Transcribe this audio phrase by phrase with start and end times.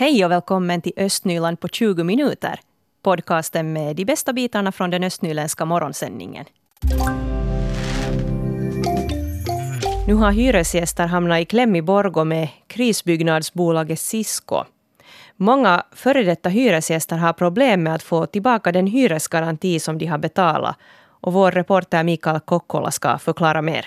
[0.00, 2.60] Hej och välkommen till Östnyland på 20 minuter.
[3.02, 6.44] Podcasten med de bästa bitarna från den östnyländska morgonsändningen.
[10.06, 14.64] Nu har hyresgäster hamnat i kläm i Borgå med krisbyggnadsbolaget Cisco.
[15.36, 20.18] Många före detta hyresgäster har problem med att få tillbaka den hyresgaranti som de har
[20.18, 20.76] betalat.
[21.02, 23.86] Och vår reporter Mikael Kokkola ska förklara mer.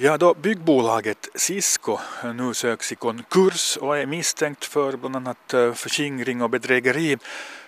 [0.00, 1.98] Ja, då byggbolaget Cisco
[2.34, 7.18] nu söks i konkurs och är misstänkt för bland annat eh, förskingring och bedrägeri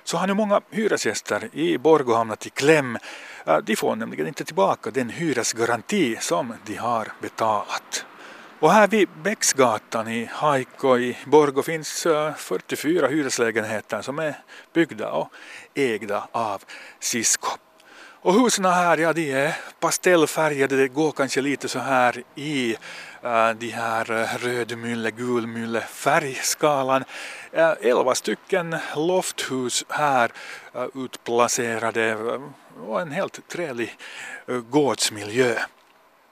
[0.04, 2.98] så har nu många hyresgäster i Borgå hamnat i kläm.
[3.46, 8.06] Eh, de får nämligen inte tillbaka den hyresgaranti som de har betalat.
[8.60, 14.34] Och här vid Bäcksgatan i Haiko i Borgå finns eh, 44 hyreslägenheter som är
[14.72, 15.28] byggda och
[15.74, 16.62] ägda av
[17.00, 17.48] Cisco.
[18.22, 22.76] Och husen här, ja de är pastellfärgade, det går kanske lite så här i
[23.22, 27.04] Äh, de här äh, rödmylle, gulmylle färgskalan.
[27.52, 30.30] Äh, elva stycken lofthus här
[30.94, 32.16] utplacerade
[32.86, 33.96] och en helt trevlig
[34.70, 35.54] gårdsmiljö.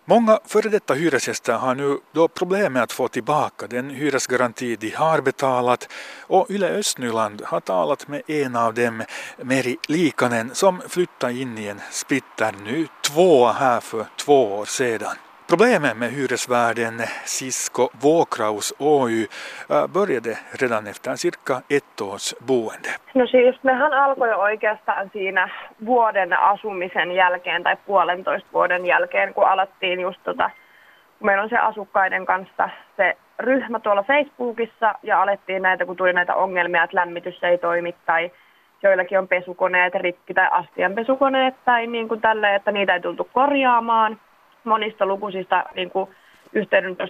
[0.05, 4.91] Många före detta hyresgäster har nu då problem med att få tillbaka den hyresgaranti de
[4.91, 5.89] har betalat
[6.21, 9.03] och Yle Östnyland har talat med en av dem,
[9.37, 15.17] Meri Likanen, som flyttade in i en splitter nu tvåa här för två år sedan.
[15.49, 22.91] Problemet med hyresvärden Sisko Vuokraus Oy äh, började redan efter cirka ett års boende.
[23.15, 25.49] No siis mehän alkoi oikeastaan siinä
[25.87, 30.51] vuoden asumisen jälkeen tai puolentoista vuoden jälkeen, kun alettiin just tota,
[31.21, 36.35] meillä on se asukkaiden kanssa se ryhmä tuolla Facebookissa ja alettiin näitä, kun tuli näitä
[36.35, 38.31] ongelmia, että lämmitys ei toimi tai
[38.83, 44.19] joillakin on pesukoneet rikki tai astianpesukoneet tai niin kuin tälleen, että niitä ei tultu korjaamaan–
[44.69, 46.09] monista lukuisista niin kuin,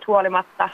[0.07, 0.69] huolimatta.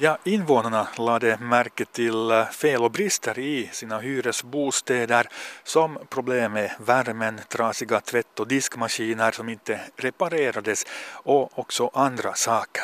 [0.00, 5.26] Ja invånarna lade märke till eh, fel och brister i sina hyresbostäder
[5.62, 12.82] som problem med värmen, trasiga tvätt och diskmaskiner som inte reparerades och också andra saker.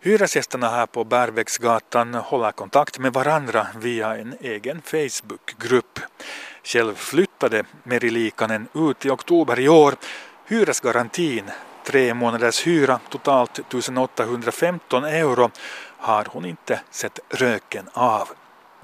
[0.00, 5.98] Hyresgästerna här på Bärvägsgatan håller kontakt med varandra via en egen Facebookgrupp.
[6.64, 9.94] Själv flyttade Meri Likanen ut i oktober i år.
[10.46, 11.50] Hyresgarantin
[11.84, 15.50] tre månaders hyra, totalt 1815 euro,
[15.98, 18.28] har hon inte sett röken av.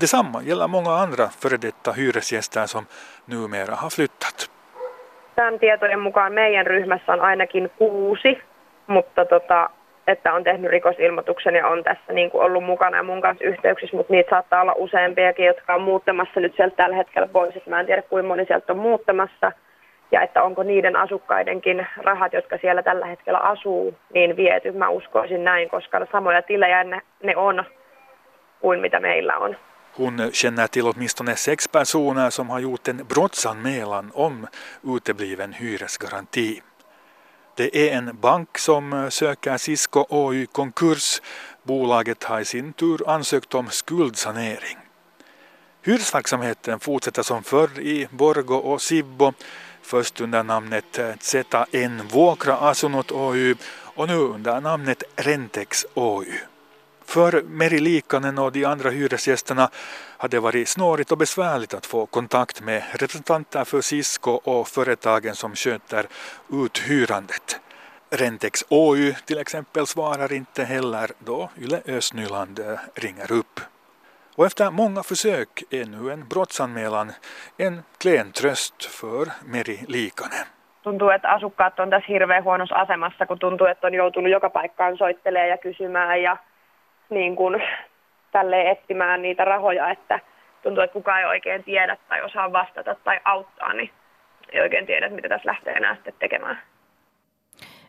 [0.01, 2.87] Detsamma gäller många andra före detta hyresgäster som
[3.27, 4.51] numera har flyttat.
[5.35, 8.39] Tämän tietojen mukaan meidän ryhmässä on ainakin kuusi,
[8.87, 9.71] mutta tota,
[10.07, 13.97] että on tehnyt rikosilmoituksen ja on tässä niin kuin ollut mukana ja mun kanssa yhteyksissä,
[13.97, 17.67] mutta niitä saattaa olla useampiakin, jotka on muuttamassa nyt sieltä tällä hetkellä pois.
[17.67, 19.53] Mä en tiedä, kuinka moni sieltä on muuttamassa–
[20.11, 24.73] ja että onko niiden asukkaidenkin rahat, jotka siellä tällä hetkellä asuu, niin viety.
[24.73, 27.65] Mä uskoisin näin, koska samoja tilejä ne, ne on
[28.61, 29.57] kuin mitä meillä on.
[29.99, 34.47] Hon känner till åtminstone sex personer som har gjort en brottsanmälan om
[34.85, 36.63] utebliven hyresgaranti.
[37.57, 41.23] Det är en bank som söker Cisco Oy konkurs.
[41.63, 44.79] Bolaget har i sin tur ansökt om skuldsanering.
[45.83, 49.33] Hyresverksamheten fortsätter som förr i Borgo och Sibbo
[49.89, 56.27] först under namnet eh, ZN Vuokra Asunnot Oy och nu under namnet Rentex Oy.
[57.05, 59.71] För Meri Likanen och de andra hyresgästerna
[60.17, 65.35] hade det varit snårigt och besvärligt att få kontakt med representanter för Cisco och företagen
[65.35, 66.07] som sköter
[66.53, 67.61] uthyrandet.
[68.11, 73.61] Rentex Oy till exempel svarar inte heller då Yle Östnyland eh, ringer upp.
[74.39, 77.13] Och efter många försök är nu en brottsanmälan
[77.59, 80.47] en klen tröst för Meri Liikanen.
[80.83, 84.99] Tuntuu, että asukkaat on tässä hirveän huonossa asemassa, kun tuntuu, että on joutunut joka paikkaan
[84.99, 86.37] soittelemaan ja kysymään ja
[87.11, 87.63] niin kuin,
[88.33, 90.21] tälleen etsimään niitä rahoja, että
[90.63, 93.91] tuntuu, että kukaan ei oikein tiedä tai osaa vastata tai auttaa, niin
[94.53, 96.59] ei oikein tiedä, mitä tässä lähtee enää sitten tekemään.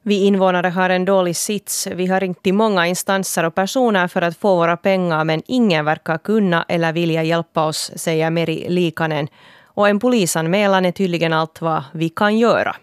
[0.04, 1.88] Vi invånare har en dålig sits.
[1.88, 5.86] Vi har ringt till många instanser och personer för att få våra pengar men ingen
[5.86, 9.28] verkar kunna eller vilja hjälpa oss, säger Meri Likanen.
[9.64, 12.76] Och en polisanmälan är tydligen allt vad vi kan göra.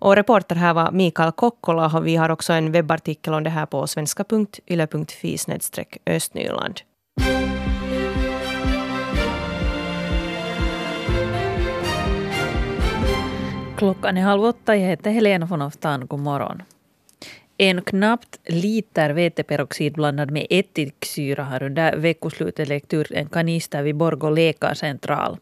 [0.00, 3.66] Och reporter här var Mikael Kokkola och vi har också en webbartikel om det här
[3.66, 5.38] på svenska.yle.fi
[6.06, 6.80] östnyland.
[13.78, 14.76] Klockan är halv åtta.
[14.76, 16.06] Jag heter Helena von Oftan.
[16.06, 16.62] God morgon.
[17.56, 23.96] En knappt liter veteperoxid blandad med ättiksyra har under veckoslutet läckt ur en kanister vid
[23.96, 25.36] Borgå läkarcentral.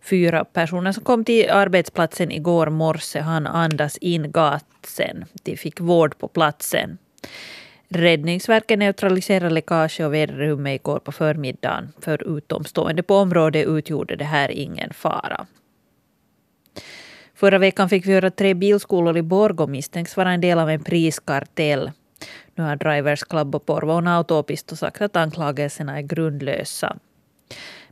[0.00, 5.24] Fyra personer som kom till arbetsplatsen igår morse hann andas in gasen.
[5.42, 6.98] De fick vård på platsen.
[7.88, 11.92] Räddningsverket neutraliserade läckage och väderrummet igår på förmiddagen.
[12.00, 15.46] För utomstående på området utgjorde det här ingen fara.
[17.36, 20.70] Förra veckan fick vi höra att tre bilskolor i Borgå misstänks vara en del av
[20.70, 21.90] en priskartell.
[22.54, 26.96] Nu har Drivers Club och Porvoon Autopisto sagt att anklagelserna är grundlösa.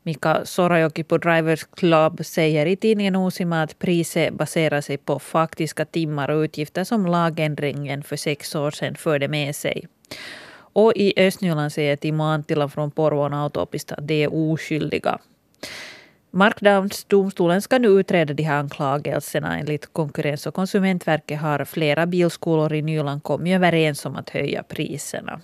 [0.03, 5.85] Mika Sorajoki på Drivers Club säger i tidningen Osima att priset baserar sig på faktiska
[5.85, 9.87] timmar och utgifter som lagändringen för sex år sedan förde med sig.
[10.57, 15.19] Och i Östnyland säger Timo Anttila från Porvoon Autopista att de är oskyldiga.
[16.37, 19.59] Marknadsdomstolen ska nu utreda de här anklagelserna.
[19.59, 25.41] Enligt Konkurrens och konsumentverket har flera bilskolor i Nyland kommit överens om att höja priserna.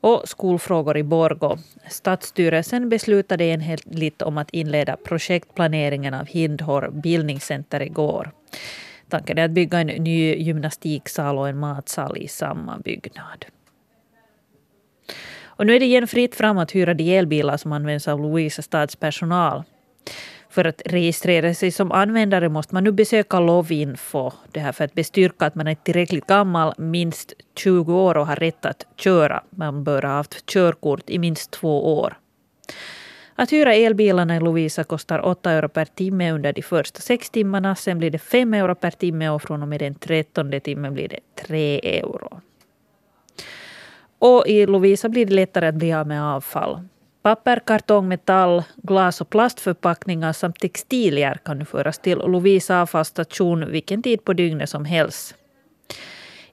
[0.00, 1.58] Och skolfrågor i Borgå.
[1.88, 8.30] Stadsstyrelsen beslutade enhälligt om att inleda projektplaneringen av Hindhår bildningscenter igår.
[9.08, 13.44] Tanken är att bygga en ny gymnastiksal och en matsal i samma byggnad.
[15.58, 18.62] Och nu är det igen fritt fram att hyra de elbilar som används av Lovisa
[18.62, 19.62] stads personal.
[20.50, 24.30] För att registrera sig som användare måste man nu besöka Lovinfo.
[24.52, 28.36] Det här för att bestyrka att man är tillräckligt gammal, minst 20 år och har
[28.36, 29.42] rätt att köra.
[29.50, 32.18] Man bör ha haft körkort i minst två år.
[33.34, 37.74] Att hyra elbilarna i Lovisa kostar 8 euro per timme under de första sex timmarna.
[37.74, 41.08] Sen blir det 5 euro per timme och från och med den trettonde timmen blir
[41.08, 42.40] det 3 euro.
[44.18, 46.80] Och i Lovisa blir det lättare att bli av med avfall.
[47.22, 54.02] Papper, kartong, metall, glas och plastförpackningar samt textilier kan nu föras till Lovisa avfallsstation vilken
[54.02, 55.34] tid på dygnet som helst.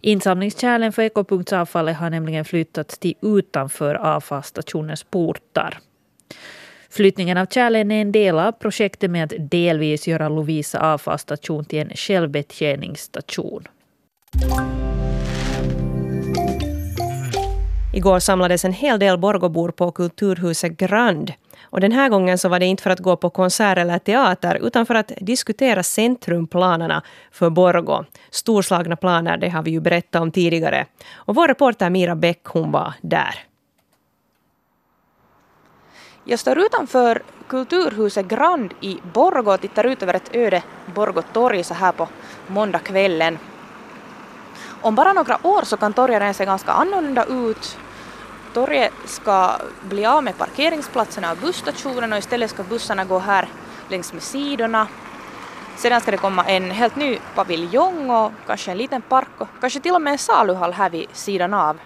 [0.01, 5.77] Insamlingskärlen för ekopunktsavfallet har nämligen flyttats till utanför avfallsstationens portar.
[6.89, 11.79] Flyttningen av kärlen är en del av projektet med att delvis göra Lovisa avfallsstation till
[11.79, 13.67] en självbetjäningsstation.
[17.95, 21.33] Igår samlades en hel del Borgobor på Kulturhuset Grand.
[21.63, 24.55] Och den här gången så var det inte för att gå på konsert eller teater
[24.61, 28.05] utan för att diskutera centrumplanerna för Borgå.
[28.29, 30.85] Storslagna planer, det har vi ju berättat om tidigare.
[31.15, 33.35] Och vår reporter Mira Bäck, hon var där.
[36.23, 40.63] Jag står utanför Kulturhuset Grand i Borgå och tittar ut över ett öde
[40.95, 42.07] Borgå torg så här på
[42.47, 43.37] måndagskvällen.
[44.81, 47.77] Om bara några år så kan torget se ganska annorlunda ut
[48.55, 53.47] torget ska bli av med parkeringsplatserna och busstationen och istället ska bussarna gå här
[53.89, 54.87] längs med sidorna.
[55.77, 59.79] Sedan ska det komma en helt ny paviljong och kanske en liten park och kanske
[59.79, 61.79] till och med en saluhall här vid sidan av.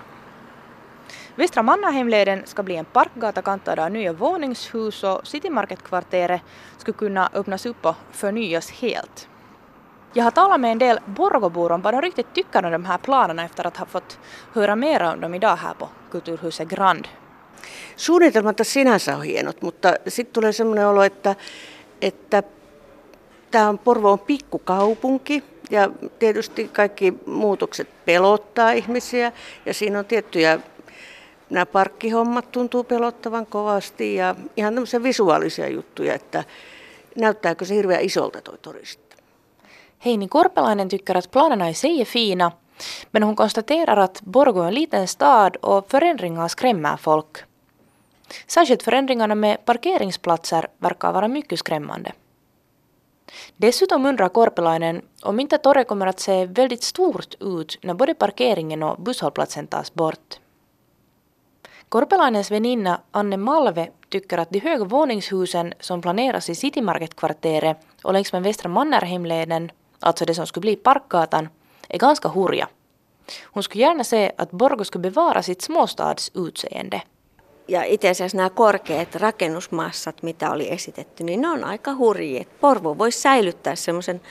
[1.35, 6.41] Västra Mannerheimleden ska bli en parkgata kantad av nya våningshus och Citymarketkvarteret
[6.77, 9.27] skulle kunna öppnas upp och förnyas helt.
[10.13, 12.97] Jag har talat med en del Borgobor om vad de riktigt tycker om de här
[12.97, 14.19] planerna efter att ha fått
[14.53, 17.07] höra mer om dem idag här på Kulturhuset Grand.
[17.95, 21.35] Suunnitelmat sinänsä on hienot, mutta sitten tulee sellainen olo, että,
[22.01, 22.43] että
[23.51, 25.89] tämä on Porvo on pikkukaupunki ja
[26.19, 29.31] tietysti kaikki muutokset pelottaa ihmisiä
[29.65, 30.59] ja siinä on tiettyjä
[31.49, 36.43] nämä parkkihommat tuntuu pelottavan kovasti ja ihan tämmöisiä visuaalisia juttuja, että
[37.15, 38.57] näyttääkö se hirveän isolta toi
[40.01, 42.51] Hej, Heini Korpelainen tycker att planerna i sig är fina,
[43.11, 47.37] men hon konstaterar att Borgå är en liten stad och förändringar skrämmer folk.
[48.47, 52.11] Särskilt förändringarna med parkeringsplatser verkar vara mycket skrämmande.
[53.57, 58.83] Dessutom undrar Korpelainen om inte torget kommer att se väldigt stort ut när både parkeringen
[58.83, 60.39] och busshållplatsen tas bort.
[61.89, 68.33] Korpelainens väninna Anne Malve tycker att de höga våningshusen som planeras i Citymarketkvarteret och längs
[68.33, 71.49] med Västra Mannerheimleden alltså det som skulle bli Parkgatan,
[71.89, 72.67] är ganska hurja.
[73.43, 77.01] Hon skulle gärna se att Borgo skulle bevara sitt småstadsutseende.
[77.67, 82.45] Ja itse asiassa nämä korkeat rakennusmassat, mitä oli esitetty, niin ne on aika hurjia.
[82.61, 84.21] Porvo voisi säilyttää semmoisen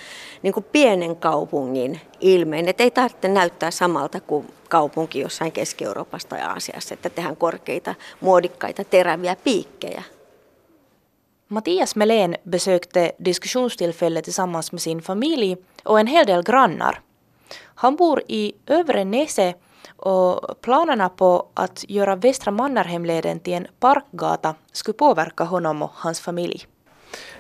[0.42, 6.94] niin pienen kaupungin ilmeen, että ei tarvitse näyttää samalta kuin kaupunki jossain Keski-Euroopassa tai Aasiassa,
[6.94, 10.02] että tehdään korkeita, muodikkaita, teräviä piikkejä.
[11.50, 17.00] Mattias Melén besökte diskussionstillfället tillsammans med sin familj och en hel del grannar.
[17.74, 19.54] Han bor i Övre Nese
[19.96, 26.20] och planerna på att göra Västra Mannerheimleden till en parkgata skulle påverka honom och hans
[26.20, 26.66] familj.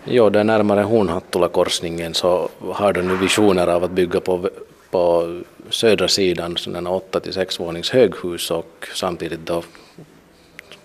[0.04, 4.50] Jo, där närmare Hornhattula-korsningen så har de nu visioner av att bygga på,
[4.90, 5.34] på
[5.70, 9.62] södra sidan sådana 8 till 6 vånings höghus och samtidigt då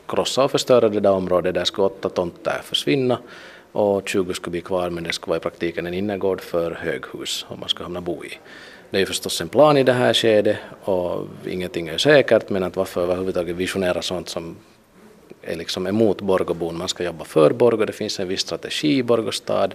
[0.08, 1.54] krossa och förstöra det där området.
[1.54, 3.18] Där skulle åtta tomter försvinna
[3.72, 7.46] och 20 skulle bli kvar men det skulle vara i praktiken en innergård för höghus
[7.50, 8.40] om man ska hamna bo i.
[8.90, 12.64] Det är ju förstås en plan i det här skedet och ingenting är säkert men
[12.64, 14.56] att varför överhuvudtaget visionera sånt som
[15.42, 16.78] är liksom emot Borgobon.
[16.78, 19.70] Man ska jobba för Borgå, det finns en viss strategi i Borgostad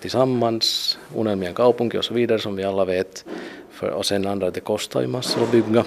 [0.00, 3.24] tillsammans, Unelmien kaupunki och så vidare som vi alla vet.
[3.70, 5.84] För, och sen andra, det kostar ju massor att bygga.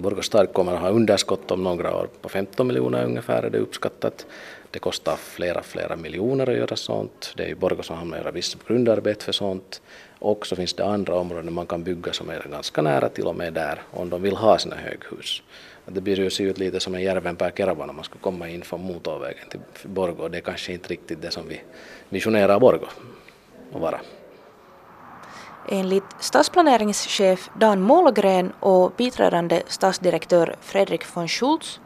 [0.00, 4.26] Borgostad kommer att ha underskott om några år på 15 miljoner ungefär är det uppskattat.
[4.70, 7.34] Det kostar flera, flera miljoner att göra sånt.
[7.36, 9.82] Det är ju Borgå som hamnar göra vissa grundarbete för sånt.
[10.18, 13.36] Och så finns det andra områden man kan bygga som är ganska nära till och
[13.36, 15.42] med där om de vill ha sina höghus.
[15.86, 18.62] Det blir ju se ut lite som en Järvenpää Kerava när man ska komma in
[18.62, 20.28] från motorvägen till Borgå.
[20.28, 21.60] Det är kanske inte riktigt det som vi
[22.08, 22.86] visionerar Borgå
[23.72, 24.00] att vara.
[25.68, 31.80] Enligt stadsplaneringschef Dan Målgren och biträdande stadsdirektör Fredrik von Schultz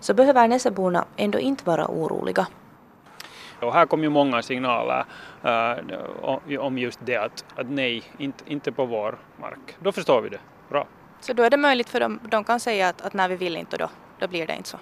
[0.00, 2.46] så behöver Näseborna ändå inte vara oroliga.
[3.60, 5.04] Och här kom ju många signaler
[5.44, 9.76] uh, om just det att, att nej, inte, inte på vår mark.
[9.80, 10.40] Då förstår vi det.
[10.68, 10.86] Bra.
[11.20, 13.56] Så då är det möjligt för dem, de kan säga att, att när vi vill
[13.56, 14.78] inte då, då blir det inte så?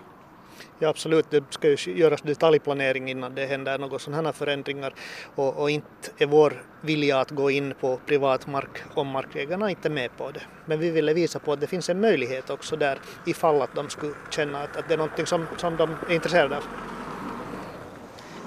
[0.78, 4.94] Ja absolut, det ska ju göras detaljplanering innan det händer några sådana här förändringar
[5.34, 9.88] och, och, inte är vår vilja att gå in på privat mark om markägarna inte
[9.88, 10.42] är med på det.
[10.66, 13.88] Men vi ville visa på att det finns en möjlighet också där ifall att de
[13.88, 16.62] skulle känna att, att det är någonting som, som de är intresserade av.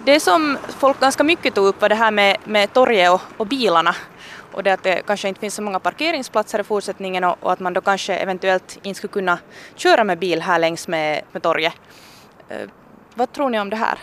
[0.06, 3.48] Det som folk ganska mycket tog upp var det här med, med torget och, och
[3.48, 3.96] bilarna
[4.52, 7.60] och det att det kanske inte finns så många parkeringsplatser i fortsättningen och, och att
[7.60, 9.40] man då kanske eventuellt inte skulle kunna
[9.76, 11.74] köra med bil här längs med, med torget.
[12.50, 12.70] Eh,
[13.16, 13.98] vad tror ni om det här?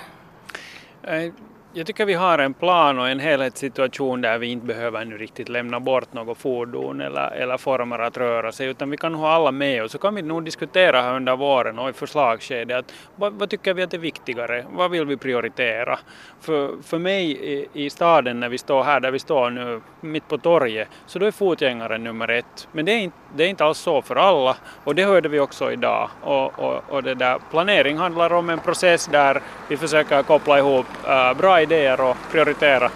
[1.02, 1.32] Eh,
[1.74, 5.48] jag tycker vi har en plan och en helhetssituation där vi inte behöver nu riktigt
[5.48, 9.52] lämna bort något fordon eller, eller former att röra sig utan vi kan ha alla
[9.52, 13.50] med och så kan vi nog diskutera här under våren och i förslagsskedet vad, vad,
[13.50, 15.98] tycker vi att är viktigare, vad vill vi prioritera?
[16.40, 20.28] För, för mig i, i, staden när vi står här där vi står nu mitt
[20.28, 22.68] på torget så då är fotgängaren nummer ett.
[22.72, 24.56] Men det är inte, det är inte alls så för alla.
[24.84, 26.10] Och det hörde vi också idag.
[26.22, 30.86] Och, och, och det där planering handlar om en process där vi försöker koppla ihop
[31.06, 32.90] äh, bra idéer och prioritera.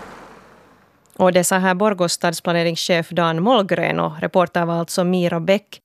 [1.16, 5.80] Och det sa här Borgås stadsplaneringschef Dan Mollgren och reporter var alltså Mira Bäck.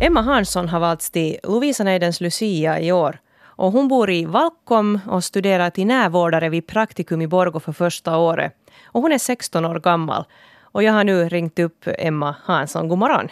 [0.00, 3.18] Emma Hansson har valts till Lovisa-nejdens Lucia i år.
[3.44, 8.16] Och hon bor i Valkom och studerar till närvårdare vid Praktikum i Borgå för första
[8.16, 8.52] året.
[8.84, 10.24] Och hon är 16 år gammal.
[10.62, 12.88] Och jag har nu ringt upp Emma Hansson.
[12.88, 13.28] God morgon.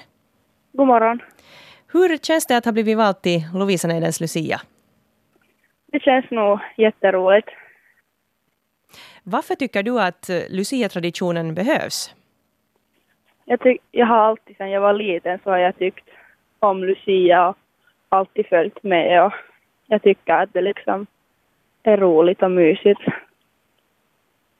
[0.73, 1.21] God morgon.
[1.93, 4.61] Hur känns det att ha blivit vald till Lovisa-nejdens Lucia?
[5.95, 7.49] Det känns nog jätteroligt.
[9.23, 12.15] Varför tycker du att Lucia-traditionen behövs?
[13.45, 16.09] Jag, tyck, jag har alltid sedan jag var liten så har jag tyckt
[16.59, 17.57] om Lucia och
[18.09, 19.33] alltid följt med och
[19.87, 21.07] jag tycker att det liksom
[21.83, 23.01] är roligt och mysigt.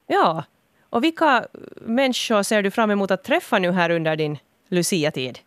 [0.07, 0.45] Ja,
[0.91, 1.47] och vilka
[1.81, 4.39] människor ser du fram emot att träffa nu här under din
[4.69, 5.39] Lucia-tid?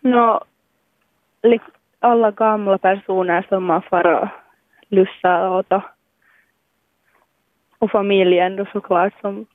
[0.00, 0.44] Nå,
[2.00, 4.28] alla gamla personer som man får och
[4.88, 5.82] lussa åt och,
[7.78, 9.46] och familjen då såklart som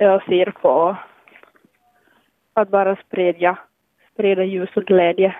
[0.00, 0.96] och ser på.
[2.54, 3.58] Att bara sprida,
[4.12, 5.36] sprida ljus och glädje.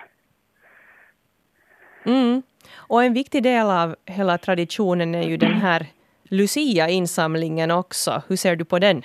[2.05, 2.41] Mm.
[2.75, 5.85] Och en viktig del av hela traditionen är ju den här
[6.23, 8.21] Lucia-insamlingen också.
[8.27, 9.01] Hur ser du på den?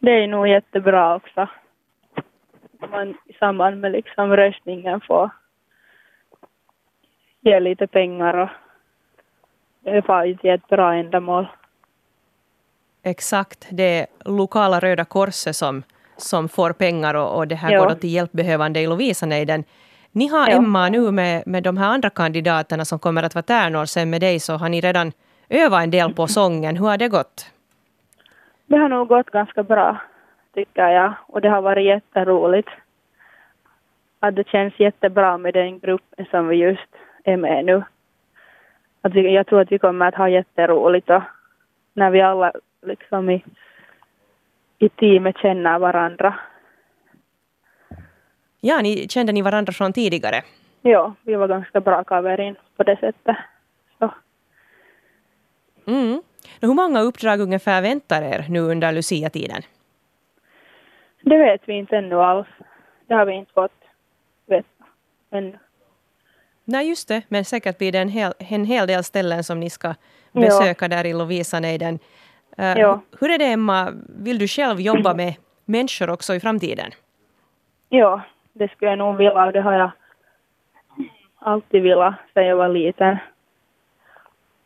[0.00, 1.48] Det är nog jättebra också.
[2.90, 5.30] Man i samband med liksom röstningen får
[7.40, 8.50] ge lite pengar
[9.84, 11.48] och far till ett bra ändamål.
[13.02, 15.82] Exakt, det är lokala Röda Korset som,
[16.16, 17.80] som får pengar och, och det här jo.
[17.80, 19.64] går till hjälpbehövande i Lovisanejden.
[20.12, 20.56] Ni har jo.
[20.56, 24.20] Emma nu med, med de här andra kandidaterna som kommer att vara tärnor sen med
[24.20, 25.12] dig så har ni redan
[25.48, 26.76] övat en del på sången.
[26.76, 27.52] Hur har det gått?
[28.66, 30.00] Det har nog gått ganska bra
[30.54, 32.68] tycker jag och det har varit jätteroligt.
[34.20, 37.82] Att det känns jättebra med den gruppen som vi just är med nu.
[39.02, 41.22] Att vi, jag tror att vi kommer att ha jätteroligt och
[41.94, 43.44] när vi alla liksom i,
[44.78, 46.34] i teamet känner varandra.
[48.60, 50.42] Ja, ni, kände ni varandra från tidigare?
[50.82, 53.36] Ja, vi var ganska bra kaverin på det sättet.
[53.98, 54.14] Så.
[55.86, 56.22] Mm.
[56.60, 59.62] Hur många uppdrag ungefär väntar er nu under Lucia-tiden?
[61.22, 62.48] Det vet vi inte ännu alls.
[63.06, 63.84] Det har vi inte fått
[64.46, 64.84] veta
[65.30, 65.58] ännu.
[66.70, 67.22] Nej, just det.
[67.28, 69.94] Men säkert blir det en hel, en hel del ställen som ni ska
[70.32, 70.88] besöka ja.
[70.88, 71.98] där i Lovisanejden.
[72.58, 73.00] Uh, ja.
[73.20, 73.92] Hur är det, Emma?
[74.08, 75.34] Vill du själv jobba med
[75.64, 76.90] människor också i framtiden?
[77.88, 78.20] Ja,
[78.52, 79.52] det skulle jag nog vilja.
[79.52, 79.90] Det har jag
[81.38, 83.18] alltid velat sedan jag var liten.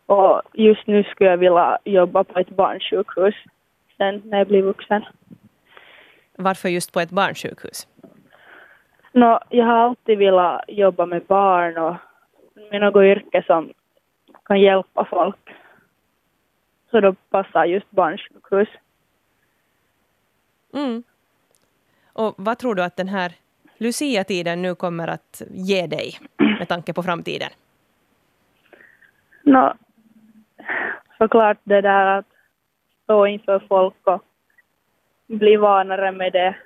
[0.06, 3.34] Och just nu skulle jag vilja jobba på ett barnsjukhus
[3.96, 5.04] sen när jag blir vuxen.
[6.36, 7.88] Varför just på ett barnsjukhus?
[9.16, 11.96] No, jag har alltid velat jobba med barn och
[12.70, 13.72] med något yrke som
[14.44, 15.50] kan hjälpa folk.
[16.90, 18.68] Så då passar just barnsjukhus.
[20.72, 21.02] Mm.
[22.12, 23.32] Och vad tror du att den här
[23.76, 26.18] Lucia-tiden nu kommer att ge dig
[26.58, 27.50] med tanke på framtiden?
[29.42, 29.72] No,
[31.18, 32.26] såklart det där att
[33.04, 34.24] stå inför folk och
[35.26, 36.56] bli vanare med det.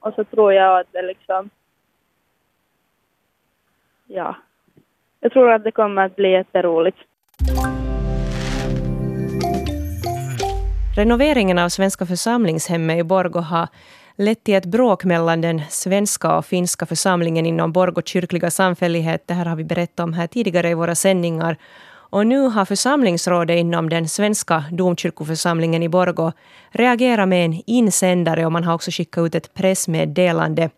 [0.00, 1.50] Och så tror jag att det liksom...
[4.12, 4.36] Ja.
[5.20, 6.98] Jag tror att det kommer att bli jätteroligt.
[10.96, 13.68] Renoveringen av Svenska församlingshemmet i Borgå har
[14.16, 19.26] lett till ett bråk mellan den svenska och finska församlingen inom Borgå kyrkliga samfällighet.
[19.26, 21.56] Det här har vi berättat om här tidigare i våra sändningar.
[22.12, 26.32] Och nu har församlingsrådet inom den svenska domkyrkoförsamlingen i Borgå
[26.70, 30.70] reagerat med en insändare och man har också skickat ut ett pressmeddelande.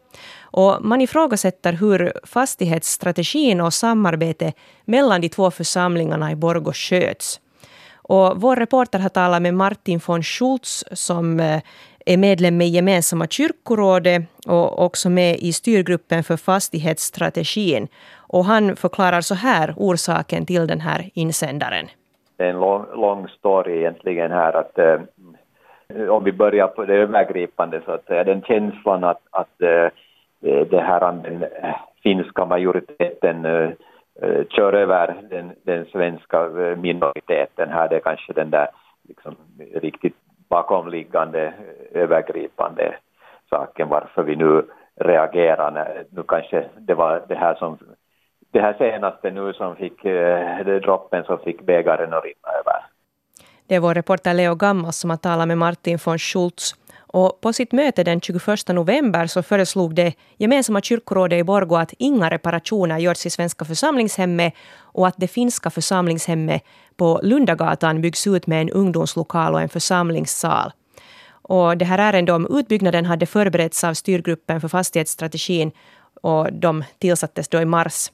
[0.52, 4.52] Och man ifrågasätter hur fastighetsstrategin och samarbete
[4.84, 7.40] mellan de två församlingarna i Borgå sköts.
[8.02, 11.60] Och vår reporter har talat med Martin von Schultz som eh,
[12.06, 17.88] är medlem i gemensamma kyrkorådet och också med i styrgruppen för fastighetsstrategin.
[18.16, 21.86] Och han förklarar så här orsaken till den här insändaren.
[22.36, 25.00] Det är en lång, lång story egentligen här att eh,
[26.08, 29.88] om vi börjar på det övergripande så att säga, den känslan att, att eh,
[30.42, 31.44] Eh, det här den
[32.02, 33.70] finska majoriteten eh,
[34.50, 38.68] kör över den, den svenska minoriteten här, det är kanske den där
[39.08, 39.36] liksom,
[39.74, 40.16] riktigt
[40.48, 41.54] bakomliggande
[41.92, 42.94] övergripande
[43.50, 44.62] saken varför vi nu
[44.94, 45.70] reagerar.
[45.70, 47.78] När, nu kanske det var det här som
[48.52, 52.84] det här senaste nu som fick, det droppen som fick bägaren att rinna över.
[53.66, 56.74] Det är vår reporter Leo Gammas som har talat med Martin von Schultz
[57.12, 61.94] och på sitt möte den 21 november så föreslog det gemensamma kyrkorådet i Borgå att
[61.98, 66.62] inga reparationer görs i Svenska församlingshemmet och att det finska församlingshemmet
[66.96, 70.72] på Lundagatan byggs ut med en ungdomslokal och en församlingssal.
[71.42, 75.72] Och det här ärendet om utbyggnaden hade förberetts av styrgruppen för fastighetsstrategin
[76.22, 78.10] och de tillsattes då i mars.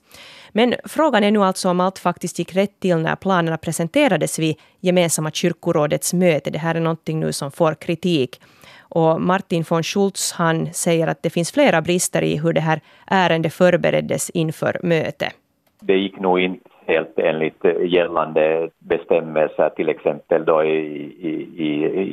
[0.53, 4.57] Men frågan är nu alltså om allt faktiskt gick rätt till när planerna presenterades vid
[4.81, 6.51] gemensamma kyrkorådets möte.
[6.51, 8.41] Det här är någonting nu som får kritik.
[8.81, 12.81] Och Martin von Schultz han säger att det finns flera brister i hur det här
[13.07, 15.33] ärendet förbereddes inför mötet.
[15.81, 20.79] Det gick nog inte helt enligt eh, gällande bestämmelser, till exempel då i,
[21.21, 21.73] i, i,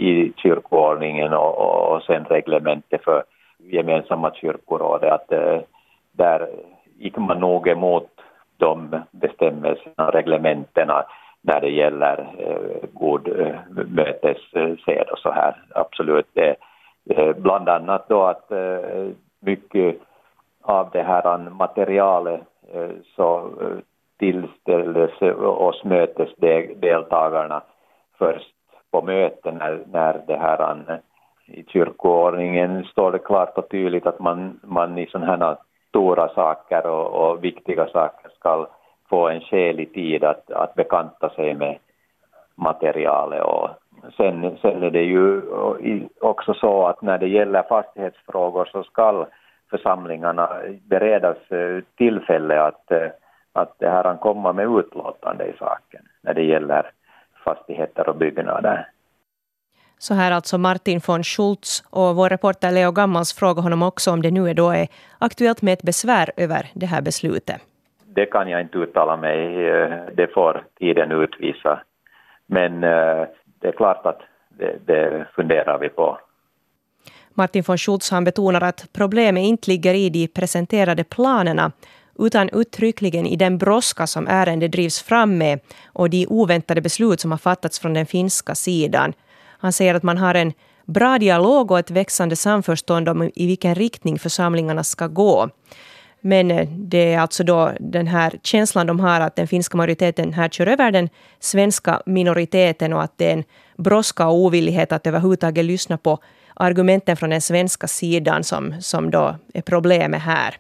[0.10, 3.24] i kyrkoordningen och, och sen reglementet för
[3.60, 5.60] gemensamma kyrkorådet, att eh,
[6.18, 6.50] där
[6.98, 8.10] gick man nog emot
[8.58, 11.06] de bestämmelserna och reglementena
[11.42, 13.56] när det gäller eh, god eh,
[13.88, 15.56] mötessed och så här.
[15.76, 16.38] Absolut.
[17.06, 19.08] Eh, bland annat då att eh,
[19.40, 19.98] mycket
[20.62, 22.42] av det här materialet
[22.74, 23.78] eh, så eh,
[24.20, 27.62] tillställdes oss mötesdeltagarna
[28.18, 28.56] först
[28.92, 30.98] på möten när, när det här eh,
[31.48, 35.58] i kyrkoordningen står det klart och tydligt att man, man i sådana här
[35.96, 38.68] stora saker och, och viktiga saker ska
[39.10, 41.78] få en skälig tid att, att bekanta sig med
[42.56, 43.44] materialet.
[43.44, 43.70] Och
[44.18, 45.42] sen, sen är det ju
[46.22, 49.28] också så att när det gäller fastighetsfrågor så ska
[49.70, 50.50] församlingarna
[50.90, 53.10] beredas eh, tillfälle att, eh,
[53.54, 56.92] att det här komma med utlåtande i saken när det gäller
[57.44, 58.88] fastigheter och byggnader.
[59.98, 64.22] Så här alltså Martin von Schultz och vår reporter Leo Gammals frågar honom också om
[64.22, 64.88] det nu är då är
[65.20, 67.62] aktuellt med ett besvär över det här beslutet.
[68.06, 71.80] Det kan jag inte uttala mig, eh, det får tiden utvisa.
[72.48, 73.28] Men eh,
[73.62, 76.20] det är klart att det, det funderar vi på.
[77.34, 81.72] Martin von Schultz han betonar att problemet inte ligger i de presenterade planerna
[82.20, 85.60] utan uttryckligen i den brådska som ärendet drivs fram med
[85.94, 89.14] och de oväntade beslut som har fattats från den finska sidan.
[89.66, 90.54] Han säger att man har en
[90.86, 95.50] bra dialog och ett växande samförstånd om i vilken riktning församlingarna ska gå.
[96.22, 100.34] Men eh, det är alltså då den här känslan de har att den finska majoriteten
[100.34, 103.44] här kör över den svenska minoriteten och att det är en
[103.78, 106.20] brådska och ovillighet att överhuvudtaget lyssna på
[106.54, 110.56] argumenten från den svenska sidan som, som då är problemet här.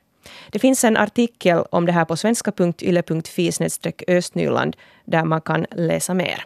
[0.50, 3.52] Det finns en artikel om det här på svenska.yle.fi
[4.08, 6.46] östnyland där man kan läsa mer.